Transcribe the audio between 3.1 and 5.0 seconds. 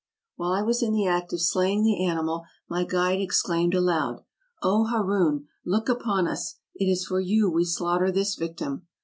exclaimed aloud," O